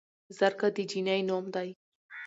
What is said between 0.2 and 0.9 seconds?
زرکه د